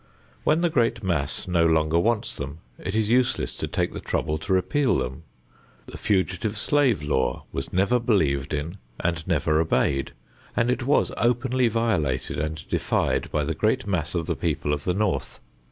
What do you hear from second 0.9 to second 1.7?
mass no